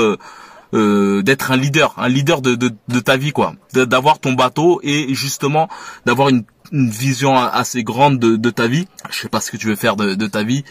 euh, 0.73 1.21
d'être 1.21 1.51
un 1.51 1.57
leader, 1.57 1.93
un 1.97 2.09
leader 2.09 2.41
de, 2.41 2.55
de, 2.55 2.71
de 2.87 2.99
ta 2.99 3.17
vie, 3.17 3.31
quoi. 3.31 3.53
D'avoir 3.73 4.19
ton 4.19 4.33
bateau 4.33 4.79
et 4.83 5.13
justement 5.13 5.69
d'avoir 6.05 6.29
une, 6.29 6.43
une, 6.71 6.89
vision 6.89 7.37
assez 7.37 7.83
grande 7.83 8.19
de, 8.19 8.35
de, 8.35 8.49
ta 8.49 8.67
vie. 8.67 8.87
Je 9.09 9.17
sais 9.17 9.29
pas 9.29 9.39
ce 9.39 9.51
que 9.51 9.57
tu 9.57 9.67
veux 9.67 9.75
faire 9.75 9.95
de, 9.95 10.27
ta 10.27 10.43
vie, 10.43 10.63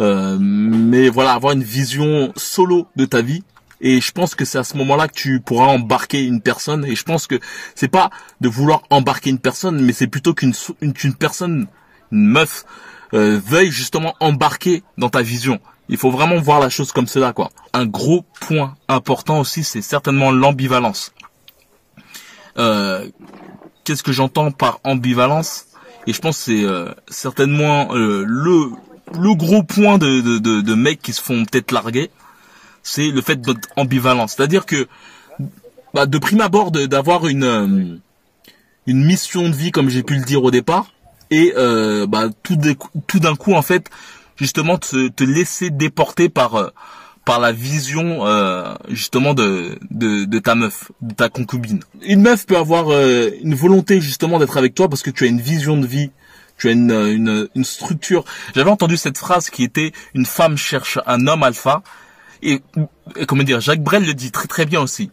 euh, 0.00 0.36
mais 0.40 1.08
voilà, 1.08 1.32
avoir 1.32 1.52
une 1.52 1.64
vision 1.64 2.32
solo 2.36 2.86
de 2.96 3.04
ta 3.04 3.22
vie. 3.22 3.42
Et 3.80 4.00
je 4.00 4.12
pense 4.12 4.34
que 4.34 4.44
c'est 4.44 4.58
à 4.58 4.64
ce 4.64 4.76
moment-là 4.76 5.08
que 5.08 5.14
tu 5.14 5.40
pourras 5.40 5.66
embarquer 5.66 6.22
une 6.22 6.40
personne. 6.40 6.84
Et 6.84 6.94
je 6.94 7.02
pense 7.02 7.26
que 7.26 7.40
c'est 7.74 7.88
pas 7.88 8.10
de 8.40 8.48
vouloir 8.48 8.82
embarquer 8.90 9.30
une 9.30 9.38
personne, 9.38 9.82
mais 9.82 9.92
c'est 9.92 10.06
plutôt 10.06 10.34
qu'une 10.34 10.52
une, 10.82 11.14
personne, 11.14 11.66
une 12.12 12.26
meuf, 12.26 12.64
euh, 13.14 13.40
veuille 13.44 13.70
justement 13.70 14.14
embarquer 14.20 14.82
dans 14.98 15.08
ta 15.08 15.22
vision. 15.22 15.60
Il 15.90 15.96
faut 15.96 16.10
vraiment 16.10 16.36
voir 16.36 16.60
la 16.60 16.70
chose 16.70 16.92
comme 16.92 17.08
cela, 17.08 17.32
quoi. 17.32 17.50
Un 17.72 17.84
gros 17.84 18.24
point 18.40 18.76
important 18.88 19.40
aussi, 19.40 19.64
c'est 19.64 19.82
certainement 19.82 20.30
l'ambivalence. 20.30 21.12
Euh, 22.58 23.08
Qu'est-ce 23.82 24.04
que 24.04 24.12
j'entends 24.12 24.52
par 24.52 24.78
ambivalence? 24.84 25.66
Et 26.06 26.12
je 26.12 26.20
pense 26.20 26.38
que 26.38 26.44
c'est 26.44 26.64
euh, 26.64 26.90
certainement 27.08 27.94
euh, 27.94 28.24
le 28.24 28.70
le 29.12 29.34
gros 29.34 29.64
point 29.64 29.98
de, 29.98 30.38
de, 30.38 30.74
mecs 30.74 31.02
qui 31.02 31.12
se 31.12 31.20
font 31.20 31.44
peut-être 31.44 31.72
larguer, 31.72 32.12
c'est 32.84 33.10
le 33.10 33.20
fait 33.20 33.40
d'être 33.40 33.68
ambivalent. 33.76 34.28
C'est-à-dire 34.28 34.66
que 34.66 34.86
bah, 35.92 36.06
de 36.06 36.18
prime 36.18 36.40
abord 36.40 36.70
d'avoir 36.70 37.26
une 37.26 37.42
euh, 37.42 37.98
une 38.86 39.04
mission 39.04 39.48
de 39.48 39.54
vie, 39.54 39.72
comme 39.72 39.88
j'ai 39.88 40.04
pu 40.04 40.14
le 40.14 40.24
dire 40.24 40.44
au 40.44 40.52
départ, 40.52 40.92
et 41.32 41.52
euh, 41.56 42.06
bah 42.06 42.28
tout 42.42 42.56
d'un 43.18 43.34
coup 43.34 43.54
en 43.54 43.62
fait 43.62 43.90
justement 44.40 44.78
te, 44.78 45.08
te 45.08 45.24
laisser 45.24 45.70
déporter 45.70 46.28
par 46.28 46.56
euh, 46.56 46.70
par 47.24 47.38
la 47.38 47.52
vision 47.52 48.26
euh, 48.26 48.74
justement 48.88 49.34
de, 49.34 49.78
de, 49.90 50.24
de 50.24 50.38
ta 50.38 50.54
meuf, 50.54 50.90
de 51.02 51.14
ta 51.14 51.28
concubine. 51.28 51.80
Une 52.02 52.22
meuf 52.22 52.46
peut 52.46 52.56
avoir 52.56 52.90
euh, 52.90 53.30
une 53.42 53.54
volonté 53.54 54.00
justement 54.00 54.38
d'être 54.38 54.56
avec 54.56 54.74
toi 54.74 54.88
parce 54.88 55.02
que 55.02 55.10
tu 55.10 55.24
as 55.24 55.26
une 55.28 55.40
vision 55.40 55.76
de 55.76 55.86
vie, 55.86 56.10
tu 56.56 56.68
as 56.68 56.72
une, 56.72 56.90
une, 56.90 57.48
une 57.54 57.64
structure. 57.64 58.24
J'avais 58.54 58.70
entendu 58.70 58.96
cette 58.96 59.18
phrase 59.18 59.50
qui 59.50 59.62
était 59.64 59.92
une 60.14 60.24
femme 60.24 60.56
cherche 60.56 60.98
un 61.06 61.26
homme 61.26 61.42
alpha 61.42 61.82
et, 62.42 62.62
et 63.16 63.26
comment 63.26 63.42
dire, 63.42 63.60
Jacques 63.60 63.82
Brel 63.82 64.06
le 64.06 64.14
dit 64.14 64.32
très 64.32 64.48
très 64.48 64.64
bien 64.64 64.80
aussi. 64.80 65.10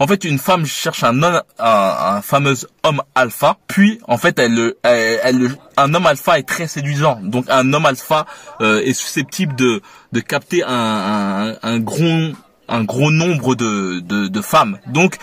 En 0.00 0.06
fait, 0.06 0.24
une 0.24 0.38
femme 0.38 0.64
cherche 0.64 1.02
un, 1.02 1.22
un, 1.22 1.42
un, 1.58 2.22
fameux 2.22 2.54
homme 2.84 3.02
alpha, 3.16 3.58
puis 3.66 3.98
en 4.06 4.16
fait, 4.16 4.38
elle, 4.38 4.74
elle, 4.84 5.50
un 5.76 5.92
homme 5.92 6.06
alpha 6.06 6.38
est 6.38 6.44
très 6.46 6.68
séduisant. 6.68 7.18
Donc, 7.20 7.46
un 7.48 7.72
homme 7.72 7.84
alpha 7.86 8.26
euh, 8.60 8.80
est 8.80 8.92
susceptible 8.92 9.56
de, 9.56 9.82
de 10.12 10.20
capter 10.20 10.62
un, 10.64 11.56
un, 11.60 11.78
gros, 11.80 12.32
un 12.68 12.84
gros 12.84 13.10
nombre 13.10 13.56
de, 13.56 13.98
de, 13.98 14.28
de 14.28 14.40
femmes. 14.40 14.78
Donc, 14.86 15.16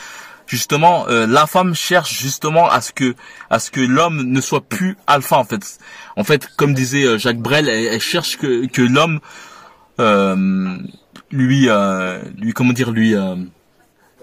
justement, 0.45 1.07
euh, 1.07 1.25
la 1.25 1.47
femme 1.47 1.73
cherche 1.73 2.19
justement 2.19 2.69
à 2.69 2.81
ce 2.81 2.91
que, 2.91 3.15
à 3.49 3.59
ce 3.59 3.71
que 3.71 3.79
l'homme 3.79 4.23
ne 4.23 4.41
soit 4.41 4.61
plus 4.61 4.97
alpha 5.07 5.37
en 5.37 5.45
fait. 5.45 5.79
En 6.17 6.25
fait, 6.25 6.49
comme 6.57 6.73
disait 6.73 7.05
euh, 7.05 7.17
Jacques 7.17 7.39
Brel, 7.39 7.69
elle, 7.69 8.01
cherche 8.01 8.35
que, 8.37 8.65
que 8.67 8.81
l'homme 8.81 9.21
lui, 11.31 11.69
lui, 12.37 12.53
comment 12.53 12.73
dire, 12.73 12.91
lui 12.91 13.15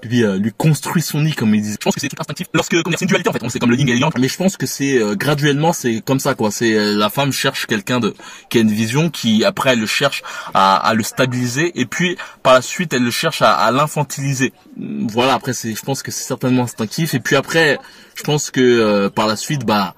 lui 0.03 0.25
euh, 0.25 0.37
lui 0.37 0.53
construit 0.57 1.03
son 1.03 1.21
nid 1.21 1.33
comme 1.33 1.55
ils 1.55 1.63
disent. 1.63 1.75
Je 1.75 1.85
pense 1.85 1.95
que 1.95 2.01
c'est 2.01 2.09
tout 2.09 2.17
instinctif. 2.19 2.49
Lorsque 2.55 2.77
c'est 2.77 3.03
une 3.03 3.09
dualité 3.09 3.29
en 3.31 3.33
fait, 3.33 3.43
on 3.43 3.49
sait 3.49 3.59
comme 3.59 3.71
le 3.71 3.77
yin 3.77 3.89
et 3.89 3.93
le 3.93 3.99
yang, 3.99 4.13
mais 4.19 4.29
je 4.29 4.37
pense 4.37 4.57
que 4.57 4.67
c'est 4.67 4.99
euh, 4.99 5.15
graduellement 5.15 5.73
c'est 5.73 6.01
comme 6.01 6.21
ça 6.21 6.35
quoi. 6.35 6.51
C'est 6.51 6.75
euh, 6.75 6.97
la 6.97 7.11
femme 7.11 7.33
cherche 7.33 7.67
quelqu'un 7.67 8.01
de 8.01 8.15
qui 8.51 8.59
a 8.59 8.61
une 8.61 8.71
vision, 8.71 9.11
qui 9.11 9.45
après 9.45 9.71
elle 9.71 9.81
le 9.81 9.87
cherche 9.87 10.23
à, 10.55 10.77
à 10.77 10.95
le 10.95 11.03
stabiliser 11.03 11.73
et 11.81 11.87
puis 11.87 12.17
par 12.43 12.55
la 12.55 12.63
suite 12.63 12.93
elle 12.93 13.05
le 13.05 13.11
cherche 13.11 13.43
à, 13.43 13.53
à 13.53 13.71
l'infantiliser. 13.71 14.53
Voilà 14.77 15.35
après 15.35 15.53
c'est 15.53 15.75
je 15.75 15.83
pense 15.83 16.03
que 16.03 16.11
c'est 16.11 16.25
certainement 16.25 16.65
instinctif 16.65 17.15
et 17.15 17.21
puis 17.21 17.37
après 17.37 17.79
je 18.15 18.23
pense 18.23 18.51
que 18.51 19.09
par 19.09 19.27
la 19.27 19.37
suite 19.37 19.65
bah 19.65 19.95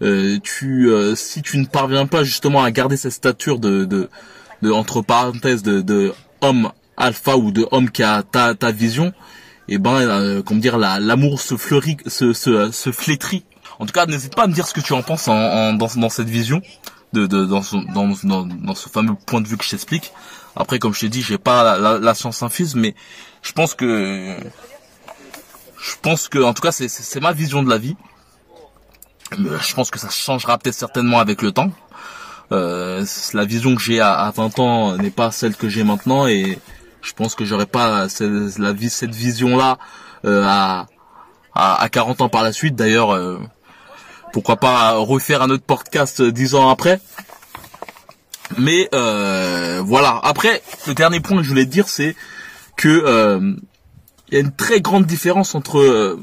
tu 0.00 0.90
si 1.16 1.42
tu 1.42 1.58
ne 1.58 1.66
parviens 1.66 2.06
pas 2.06 2.24
justement 2.24 2.62
à 2.62 2.70
garder 2.70 2.96
cette 2.96 3.12
stature 3.12 3.58
de 3.58 3.84
de, 3.84 4.08
de 4.62 4.70
entre 4.70 5.02
parenthèses 5.02 5.62
de, 5.62 5.80
de 5.80 6.12
homme 6.40 6.70
alpha 6.98 7.36
ou 7.36 7.50
de 7.52 7.66
homme 7.70 7.90
qui 7.90 8.02
a 8.02 8.22
ta, 8.22 8.54
ta 8.54 8.72
vision, 8.72 9.12
et 9.68 9.74
eh 9.74 9.78
ben, 9.78 9.96
euh, 9.96 10.42
comment 10.42 10.60
dire, 10.60 10.78
l'amour 10.78 11.40
se 11.40 11.56
fleurit, 11.56 11.98
se, 12.06 12.32
se, 12.32 12.70
se 12.72 12.90
flétrit. 12.90 13.44
En 13.78 13.86
tout 13.86 13.92
cas, 13.92 14.06
n'hésite 14.06 14.34
pas 14.34 14.44
à 14.44 14.46
me 14.46 14.54
dire 14.54 14.66
ce 14.66 14.72
que 14.72 14.80
tu 14.80 14.94
en 14.94 15.02
penses 15.02 15.28
en, 15.28 15.74
dans, 15.74 15.88
dans 15.94 16.08
cette 16.08 16.30
vision, 16.30 16.62
de, 17.12 17.26
de 17.26 17.44
dans, 17.44 17.62
ce, 17.62 17.76
dans, 17.92 18.08
dans, 18.24 18.46
dans, 18.46 18.74
ce 18.74 18.88
fameux 18.88 19.14
point 19.14 19.42
de 19.42 19.46
vue 19.46 19.58
que 19.58 19.64
je 19.64 19.70
t'explique. 19.70 20.12
Après, 20.56 20.78
comme 20.78 20.94
je 20.94 21.00
t'ai 21.00 21.08
dit, 21.10 21.22
j'ai 21.22 21.36
pas 21.36 21.78
la, 21.78 21.98
la, 21.98 22.14
science 22.14 22.42
infuse, 22.42 22.74
mais 22.74 22.94
je 23.42 23.52
pense 23.52 23.74
que, 23.74 24.36
je 25.80 25.92
pense 26.00 26.28
que, 26.28 26.38
en 26.38 26.54
tout 26.54 26.62
cas, 26.62 26.72
c'est 26.72 27.20
ma 27.20 27.32
vision 27.32 27.62
de 27.62 27.68
la 27.68 27.78
vie. 27.78 27.96
Je 29.32 29.74
pense 29.74 29.90
que 29.90 29.98
ça 29.98 30.08
changera 30.08 30.56
peut-être 30.56 30.74
certainement 30.74 31.20
avec 31.20 31.42
le 31.42 31.52
temps. 31.52 31.70
Euh, 32.52 33.04
la 33.34 33.44
vision 33.44 33.76
que 33.76 33.82
j'ai 33.82 34.00
à, 34.00 34.14
à 34.14 34.30
20 34.30 34.58
ans 34.58 34.96
n'est 34.96 35.10
pas 35.10 35.30
celle 35.30 35.54
que 35.54 35.68
j'ai 35.68 35.84
maintenant 35.84 36.26
et 36.26 36.58
je 37.02 37.12
pense 37.12 37.34
que 37.34 37.44
j'aurais 37.44 37.66
pas 37.66 38.08
cette, 38.08 38.50
cette 38.90 39.14
vision-là 39.14 39.78
euh, 40.24 40.44
à, 40.44 40.86
à, 41.54 41.82
à 41.82 41.88
40 41.88 42.22
ans 42.22 42.28
par 42.28 42.42
la 42.42 42.52
suite. 42.52 42.74
D'ailleurs, 42.74 43.14
euh, 43.14 43.38
pourquoi 44.32 44.56
pas 44.56 44.92
refaire 44.94 45.42
un 45.42 45.50
autre 45.50 45.64
podcast 45.64 46.22
dix 46.22 46.54
ans 46.54 46.68
après. 46.68 47.00
Mais 48.56 48.88
euh, 48.94 49.82
voilà. 49.84 50.18
Après, 50.22 50.62
le 50.86 50.94
dernier 50.94 51.20
point 51.20 51.36
que 51.36 51.42
je 51.42 51.48
voulais 51.48 51.66
dire, 51.66 51.88
c'est 51.88 52.16
que 52.76 53.54
il 54.30 54.34
y 54.34 54.36
a 54.36 54.40
une 54.40 54.52
très 54.52 54.80
grande 54.80 55.06
différence 55.06 55.54
entre 55.54 56.18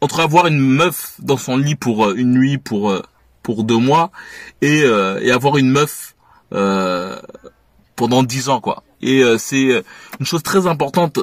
entre 0.00 0.20
avoir 0.20 0.46
une 0.46 0.60
meuf 0.60 1.14
dans 1.20 1.36
son 1.36 1.56
lit 1.56 1.76
pour 1.76 2.10
une 2.10 2.32
nuit 2.32 2.58
pour 2.58 2.92
pour 3.42 3.64
deux 3.64 3.78
mois 3.78 4.10
et, 4.62 4.80
et 4.80 5.30
avoir 5.30 5.56
une 5.58 5.70
meuf 5.70 6.16
pendant 7.96 8.22
dix 8.22 8.48
ans 8.48 8.60
quoi. 8.60 8.82
Et 9.02 9.22
euh, 9.22 9.38
c'est 9.38 9.66
euh, 9.66 9.82
une 10.20 10.26
chose 10.26 10.42
très 10.42 10.66
importante, 10.66 11.18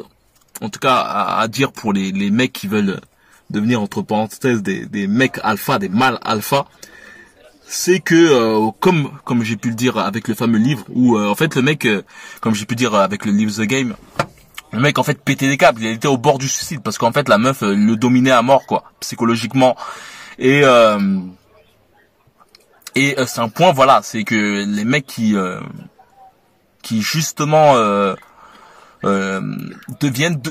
en 0.61 0.69
tout 0.69 0.79
cas 0.79 0.95
à, 0.95 1.47
dire 1.47 1.71
pour 1.71 1.93
les, 1.93 2.11
les, 2.11 2.31
mecs 2.31 2.53
qui 2.53 2.67
veulent 2.67 3.01
devenir 3.49 3.81
entre 3.81 4.01
parenthèses 4.01 4.61
des, 4.63 4.85
des 4.85 5.07
mecs 5.07 5.39
alpha, 5.43 5.77
des 5.77 5.89
mâles 5.89 6.19
alpha, 6.23 6.65
c'est 7.67 7.99
que 7.99 8.15
euh, 8.15 8.71
comme 8.79 9.11
comme 9.23 9.43
j'ai 9.43 9.57
pu 9.57 9.69
le 9.69 9.75
dire 9.75 9.97
avec 9.97 10.27
le 10.27 10.35
fameux 10.35 10.59
livre 10.59 10.85
où 10.89 11.19
en 11.19 11.35
fait 11.35 11.55
le 11.55 11.61
mec 11.61 11.87
comme 12.39 12.53
j'ai 12.53 12.65
pu 12.65 12.75
dire 12.75 12.93
avec 12.95 13.25
le 13.25 13.31
livre 13.31 13.51
The 13.51 13.67
Game 13.67 13.95
le 14.71 14.79
mec 14.79 14.99
en 14.99 15.03
fait 15.03 15.19
pétait 15.21 15.47
des 15.47 15.57
câbles. 15.57 15.81
Il 15.81 15.87
était 15.87 16.07
au 16.07 16.17
bord 16.17 16.37
du 16.37 16.47
suicide 16.47 16.81
parce 16.83 16.97
qu'en 16.97 17.11
fait 17.11 17.27
la 17.27 17.37
meuf 17.37 17.61
le 17.61 17.95
dominait 17.95 18.31
à 18.31 18.41
mort 18.41 18.65
quoi 18.67 18.83
psychologiquement. 18.99 19.75
Et 20.37 20.61
et 22.95 23.15
c'est 23.25 23.39
un 23.39 23.49
point 23.49 23.73
voilà 23.73 24.01
c'est 24.03 24.23
que 24.23 24.63
les 24.63 24.85
mecs 24.85 25.07
qui 25.07 25.35
qui 26.85 27.01
justement 27.01 27.75
euh, 27.77 28.13
euh, 29.05 29.41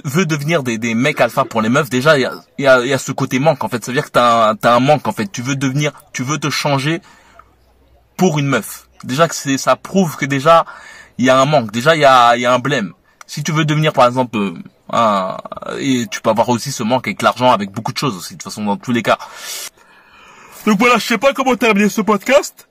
veut 0.04 0.26
devenir 0.26 0.64
des, 0.64 0.94
mecs 0.94 1.20
alpha 1.20 1.44
pour 1.44 1.62
les 1.62 1.68
meufs 1.68 1.88
déjà 1.88 2.18
il 2.18 2.28
y 2.58 2.66
a, 2.66 2.98
ce 2.98 3.12
côté 3.12 3.38
manque 3.38 3.62
en 3.62 3.68
fait. 3.68 3.84
Ça 3.84 3.92
veut 3.92 3.96
dire 3.96 4.04
que 4.04 4.10
t'as 4.10 4.50
un, 4.50 4.56
un 4.60 4.80
manque 4.80 5.06
en 5.06 5.12
fait. 5.12 5.30
Tu 5.30 5.42
veux 5.42 5.54
devenir 5.54 5.92
tu 6.12 6.24
veux 6.24 6.38
te 6.38 6.50
changer 6.50 7.00
pour 8.16 8.40
une 8.40 8.46
meuf. 8.46 8.88
Déjà 9.04 9.28
que 9.28 9.34
c'est 9.34 9.58
ça 9.58 9.76
prouve 9.76 10.16
que 10.16 10.26
déjà 10.26 10.66
il 11.18 11.24
y 11.24 11.30
a 11.30 11.40
un 11.40 11.44
manque. 11.44 11.70
Déjà 11.70 11.94
il 11.94 12.00
y 12.00 12.04
a, 12.04 12.32
un 12.32 12.58
blême. 12.58 12.92
Si 13.28 13.44
tu 13.44 13.52
veux 13.52 13.64
devenir 13.64 13.92
par 13.92 14.08
exemple 14.08 14.36
euh, 14.92 15.36
et 15.78 16.06
tu 16.10 16.20
peux 16.20 16.30
avoir 16.30 16.48
aussi 16.48 16.72
ce 16.72 16.82
manque 16.82 17.06
avec 17.06 17.22
l'argent 17.22 17.52
avec 17.52 17.70
beaucoup 17.70 17.92
de 17.92 17.98
choses 17.98 18.16
aussi 18.16 18.34
de 18.34 18.38
toute 18.38 18.50
façon 18.50 18.64
dans 18.64 18.76
tous 18.76 18.92
les 18.92 19.04
cas. 19.04 19.18
Donc 20.66 20.80
voilà 20.80 20.98
je 20.98 21.06
sais 21.06 21.18
pas 21.18 21.32
comment 21.32 21.54
terminer 21.54 21.88
ce 21.88 22.00
podcast. 22.00 22.68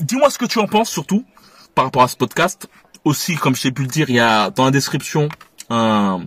Dis-moi 0.00 0.30
ce 0.30 0.38
que 0.38 0.46
tu 0.46 0.58
en 0.60 0.66
penses 0.66 0.88
surtout 0.88 1.26
par 1.74 1.84
rapport 1.86 2.02
à 2.02 2.08
ce 2.08 2.16
podcast. 2.16 2.68
Aussi, 3.04 3.36
comme 3.36 3.56
je 3.56 3.62
t'ai 3.62 3.72
pu 3.72 3.82
le 3.82 3.88
dire, 3.88 4.10
il 4.10 4.16
y 4.16 4.20
a 4.20 4.50
dans 4.50 4.64
la 4.64 4.70
description 4.70 5.28
un, 5.70 6.20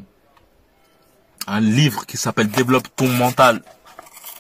livre 1.60 2.06
qui 2.06 2.18
s'appelle 2.18 2.50
Développe 2.50 2.88
ton 2.96 3.08
mental 3.08 3.62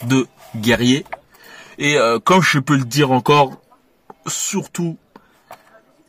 de 0.03 0.27
guerrier. 0.55 1.05
Et 1.77 1.97
euh, 1.97 2.19
comme 2.19 2.41
je 2.41 2.59
peux 2.59 2.75
le 2.75 2.85
dire 2.85 3.11
encore, 3.11 3.61
surtout, 4.27 4.97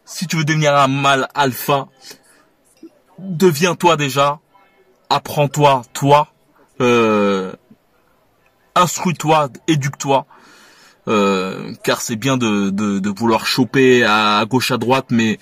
si 0.04 0.26
tu 0.26 0.36
veux 0.36 0.44
devenir 0.44 0.74
un 0.74 0.88
mal 0.88 1.28
alpha, 1.34 1.88
deviens-toi 3.18 3.96
déjà, 3.96 4.40
apprends-toi, 5.10 5.82
toi, 5.92 6.28
euh, 6.80 7.52
instruis-toi, 8.74 9.48
éduque-toi, 9.66 10.26
euh, 11.08 11.72
car 11.84 12.00
c'est 12.00 12.16
bien 12.16 12.36
de, 12.36 12.70
de, 12.70 13.10
vouloir 13.16 13.46
choper 13.46 14.04
à, 14.04 14.44
gauche 14.48 14.72
à 14.72 14.78
droite, 14.78 15.06
mais 15.10 15.38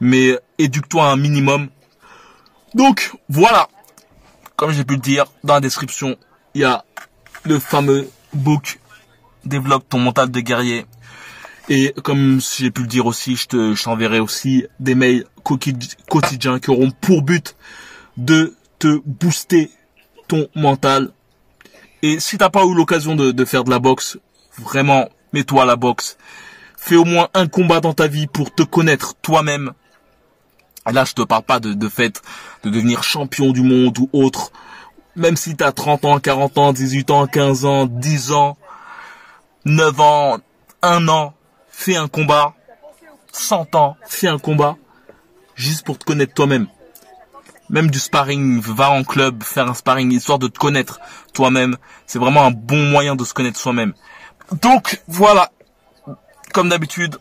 mais 0.00 0.38
éduque-toi 0.58 1.10
un 1.10 1.16
minimum. 1.16 1.68
Donc 2.74 3.12
voilà, 3.28 3.68
comme 4.56 4.70
j'ai 4.70 4.84
pu 4.84 4.94
le 4.94 5.00
dire 5.00 5.26
dans 5.44 5.54
la 5.54 5.60
description, 5.60 6.16
il 6.54 6.62
y 6.62 6.64
a 6.64 6.84
le 7.44 7.58
fameux 7.58 8.08
book 8.32 8.78
développe 9.44 9.88
ton 9.88 9.98
mental 9.98 10.30
de 10.30 10.40
guerrier. 10.40 10.86
Et 11.68 11.94
comme 12.02 12.40
j'ai 12.40 12.70
pu 12.70 12.82
le 12.82 12.88
dire 12.88 13.06
aussi, 13.06 13.36
je 13.36 13.46
te, 13.46 14.20
aussi 14.20 14.66
des 14.80 14.94
mails 14.94 15.24
quotidiens 16.08 16.58
qui 16.58 16.70
auront 16.70 16.90
pour 16.90 17.22
but 17.22 17.56
de 18.16 18.54
te 18.78 19.00
booster 19.04 19.70
ton 20.28 20.48
mental. 20.54 21.10
Et 22.02 22.18
si 22.18 22.38
t'as 22.38 22.50
pas 22.50 22.64
eu 22.64 22.74
l'occasion 22.74 23.14
de 23.14 23.44
faire 23.44 23.64
de 23.64 23.70
la 23.70 23.78
boxe, 23.78 24.18
Vraiment, 24.62 25.08
mets-toi 25.32 25.64
à 25.64 25.66
la 25.66 25.76
boxe. 25.76 26.16
Fais 26.76 26.96
au 26.96 27.04
moins 27.04 27.28
un 27.34 27.48
combat 27.48 27.80
dans 27.80 27.94
ta 27.94 28.06
vie 28.06 28.26
pour 28.26 28.54
te 28.54 28.62
connaître 28.62 29.14
toi-même. 29.20 29.72
Là, 30.90 31.04
je 31.04 31.12
te 31.12 31.22
parle 31.22 31.42
pas 31.42 31.60
de, 31.60 31.88
fait 31.88 32.22
de 32.62 32.70
devenir 32.70 33.02
champion 33.02 33.50
du 33.50 33.62
monde 33.62 33.98
ou 33.98 34.08
autre. 34.12 34.52
Même 35.14 35.36
si 35.36 35.56
tu 35.56 35.64
as 35.64 35.72
30 35.72 36.04
ans, 36.04 36.20
40 36.20 36.58
ans, 36.58 36.72
18 36.72 37.10
ans, 37.10 37.26
15 37.26 37.64
ans, 37.64 37.86
10 37.86 38.32
ans, 38.32 38.56
9 39.64 40.00
ans, 40.00 40.38
1 40.82 41.08
an, 41.08 41.34
fais 41.68 41.96
un 41.96 42.08
combat. 42.08 42.54
100 43.32 43.74
ans, 43.74 43.96
fais 44.06 44.28
un 44.28 44.38
combat. 44.38 44.76
Juste 45.54 45.84
pour 45.84 45.98
te 45.98 46.04
connaître 46.04 46.34
toi-même. 46.34 46.66
Même 47.68 47.90
du 47.90 47.98
sparring, 47.98 48.60
va 48.60 48.90
en 48.90 49.04
club, 49.04 49.42
faire 49.42 49.68
un 49.68 49.74
sparring, 49.74 50.12
histoire 50.12 50.38
de 50.38 50.48
te 50.48 50.58
connaître 50.58 51.00
toi-même. 51.32 51.76
C'est 52.06 52.18
vraiment 52.18 52.44
un 52.44 52.50
bon 52.50 52.90
moyen 52.90 53.16
de 53.16 53.24
se 53.24 53.34
connaître 53.34 53.58
soi-même. 53.58 53.94
Donc 54.60 55.00
voilà, 55.08 55.50
comme 56.52 56.68
d'habitude, 56.68 57.18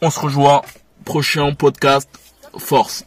on 0.00 0.10
se 0.10 0.20
rejoint 0.20 0.62
prochain 1.04 1.52
podcast. 1.54 2.08
Force. 2.56 3.04